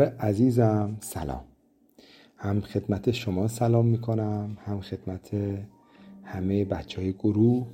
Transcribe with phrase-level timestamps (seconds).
[0.00, 1.44] عزیزم سلام.
[2.36, 5.30] هم خدمت شما سلام می‌کنم هم خدمت
[6.24, 7.66] همه بچه های گروه.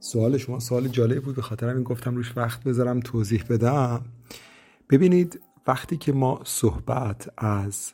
[0.00, 4.04] سوال شما سوال جالب بود به خاطر این گفتم روش وقت بذارم توضیح بدم.
[4.90, 7.92] ببینید وقتی که ما صحبت از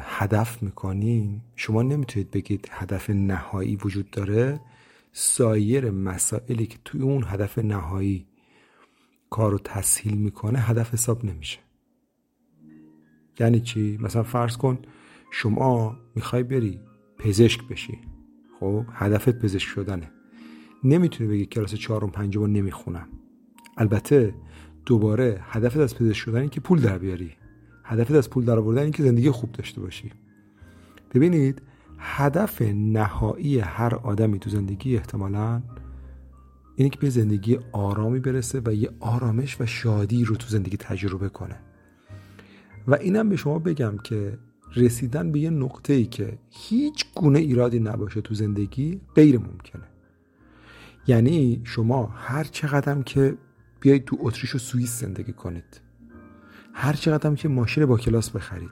[0.00, 4.60] هدف می‌کنیم شما نمی‌تونید بگید هدف نهایی وجود داره.
[5.12, 8.26] سایر مسائلی که توی اون هدف نهایی
[9.30, 11.65] کار رو تسهیل می‌کنه هدف حساب نمیشه.
[13.40, 14.78] یعنی چی؟ مثلا فرض کن
[15.30, 16.80] شما می‌خوای بری
[17.18, 17.98] پزشک بشی.
[18.60, 20.10] خب هدفت پزشک شدنه.
[20.84, 23.08] نمی‌تونی بگی کلاس چهارم پنجم رو نمی‌خونم.
[23.76, 24.34] البته
[24.86, 27.32] دوباره هدفت از پزشک شدن که پول در بیاری.
[27.84, 30.12] هدفت از پول در آوردن که زندگی خوب داشته باشی.
[31.14, 31.62] ببینید
[31.98, 35.62] هدف نهایی هر آدمی تو زندگی احتمالا
[36.76, 41.28] اینه که به زندگی آرامی برسه و یه آرامش و شادی رو تو زندگی تجربه
[41.28, 41.56] کنه.
[42.86, 44.38] و اینم به شما بگم که
[44.76, 49.84] رسیدن به یه نقطه ای که هیچ گونه ایرادی نباشه تو زندگی غیر ممکنه.
[51.06, 53.36] یعنی شما هر چقدر که
[53.80, 55.80] بیایید تو اتریش و سوئیس زندگی کنید
[56.72, 58.70] هر چقدر که ماشین با کلاس بخرید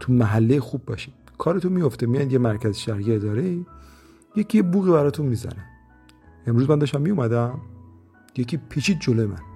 [0.00, 3.58] تو محله خوب باشید کارتون میفته میاد یه مرکز شهری اداره
[4.36, 5.66] یکی یه بوقی براتون می‌زنه.
[6.46, 7.60] امروز من داشتم میومدم
[8.36, 9.49] یکی پیچید جلوی من.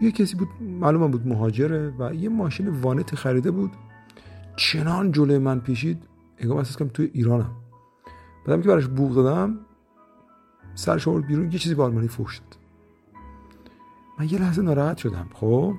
[0.00, 3.70] یه کسی بود معلوم بود مهاجره و یه ماشین وانت خریده بود.
[4.56, 6.02] چنان جلوی من پیشید
[6.38, 7.50] انگار احساس کنم توی ایرانم.
[8.46, 9.58] بعدم که براش بوق دادم
[11.06, 12.56] آورد بیرون یه چیزی به آلمانی فوش داد.
[14.18, 15.26] من یه لحظه ناراحت شدم.
[15.34, 15.74] خب؟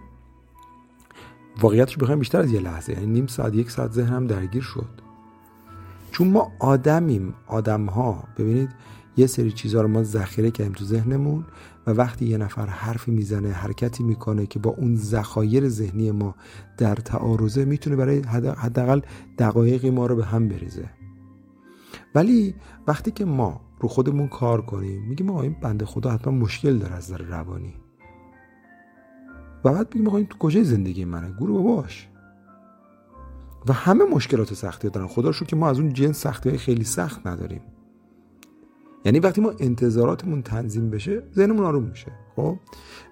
[1.62, 4.90] واقعیتش بخوایم بیشتر از یه لحظه یعنی نیم ساعت یک ساعت ذهنم درگیر شد.
[6.12, 8.70] چون ما آدمیم آدم ها ببینید
[9.18, 11.46] یه سری چیزها رو ما ذخیره کردیم تو ذهنمون
[11.88, 16.36] و وقتی یه نفر حرفی می‌زنه حرکتی می‌کنه که با اون ذخایر ذهنی ما
[16.78, 18.20] در تعارضه می‌تونه برای
[18.58, 19.02] حداقل
[19.38, 20.90] دقایقی ما رو به هم بریزه.
[22.16, 22.56] ولی
[22.88, 26.94] وقتی که ما رو خودمون کار کنیم میگیم آقا این بنده خدا حتما مشکل داره
[26.94, 27.74] از نظر روانی.
[29.66, 32.08] و بعد میگیم آقا این تو کجای زندگی منه؟ گروه باش
[33.68, 35.08] و همه مشکلات سختی دارن.
[35.08, 37.62] خدا رو که ما از اون جنس سختی خیلی سخت نداریم.
[39.08, 42.60] یعنی وقتی ما انتظاراتمون تنظیم بشه ذهنمون آروم میشه خب؟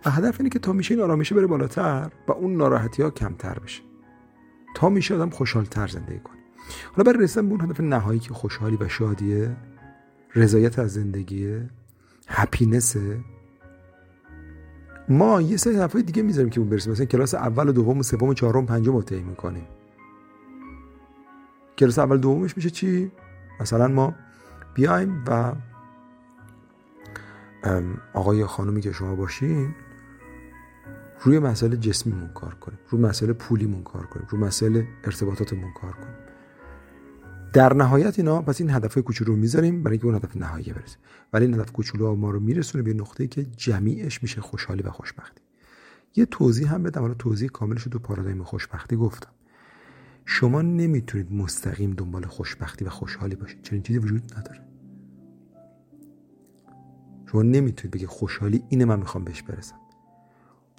[0.06, 3.60] و هدف اینه که تا میشه این آرامشه بره بالاتر و اون ناراحتی ها کمتر
[3.60, 3.82] بشه.
[4.76, 6.38] تا میشه آدم خوشحالتر زندگی کنه.
[6.96, 9.56] حالا برای رسیدن به اون هدف نهایی که خوشحالی و شادیه
[10.36, 11.70] رضایت از زندگیه
[12.28, 13.20] هپینسه
[15.10, 16.92] ما یه سری هدفهای دیگه می‌ذاریم که اون برسیم.
[16.92, 19.68] مثلا کلاس اول و دوم و سوم و چهارم پنجم رو طی می‌کنیم.
[21.78, 23.12] کلاس اول دومش میشه چی؟
[23.60, 24.16] مثلا ما
[24.74, 25.54] بیایم و
[28.14, 29.76] آقای یا خانومی که شما باشین
[31.22, 36.16] روی مسئله جسمیمون کار کنیم روی مسئله پولیمون کار کنیم روی مسئله ارتباطاتمون کار کنیم.
[37.54, 40.98] در نهایت اینا پس این هدف کوچولو رو می‌ذاریم برای اینکه اون هدف نهایی برسیم
[41.34, 45.42] ولی این هدف کوچولو ما رو میرسونه به نقطه‌ای که جمیعش میشه خوشحالی و خوشبختی.
[46.16, 49.30] یه توضیح هم بدم حالا توضیح کاملش تو پارادایم خوشبختی گفتم.
[50.26, 53.62] شما نمی‌تونید مستقیم دنبال خوشبختی و خوشحالی باشید.
[53.62, 54.75] چنین چیزی وجود نداره.
[57.36, 59.76] شما نمی‌تونید بگی خوشحالی اینه من می‌خوام بهش برسم.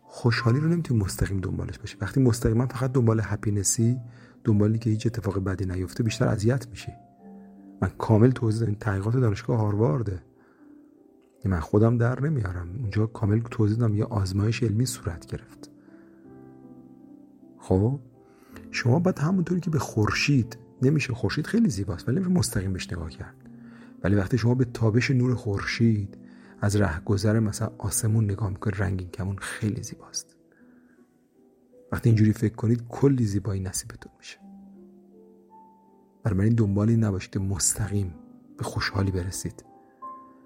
[0.02, 1.96] خوشحالی رو نمی‌تونید مستقیم دنبالش باشی.
[2.00, 4.00] وقتی مستقیما فقط دنبال هپینسی
[4.44, 6.92] دنبالی که هیچ اتفاق بدی نیفته بیشتر اذیت میشی.
[7.80, 8.74] من کامل توضیح دادم.
[8.74, 10.22] تحقیقات دانشگاه هاروارده.
[11.44, 12.68] من خودم در نمیارم.
[12.80, 13.94] اونجا کامل توضیح دادم.
[13.94, 15.70] یه آزمایش علمی صورت گرفت.
[17.58, 18.00] خب؟
[18.70, 23.34] شما باید همونطوری که به خورشید نمیشه خورشید خیلی زیباست ولی مستقیم بهش نگاه کرد.
[24.04, 26.25] ولی وقتی شما به تابش نور خورشید
[26.60, 30.36] از گذر مثلا آسمون نگاه می‌کنید رنگین کمون خیلی زیباست.
[31.92, 34.38] وقتی اینجوری فکر کنید کلی زیبایی نصیبتون میشه.
[36.22, 38.14] برای این دنبالی نباشید که مستقیم
[38.58, 39.64] به خوشحالی برسید.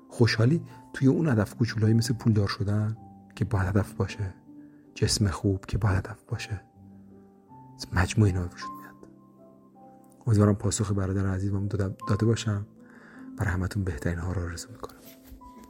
[0.08, 0.62] خوشحالی
[0.92, 2.96] توی اون هدف کوچولایی مثل پولدار شدن
[3.34, 4.34] که با هدف باشه
[4.94, 6.60] جسم خوب که با هدف باشه.
[7.92, 9.10] مجموع اینا وجود میاد.
[10.26, 11.68] امیدوارم پاسخ برادر عزیزم
[12.08, 12.66] داده باشم.
[13.38, 15.00] برای همتون بهترین ها رو آرزو می‌کنم.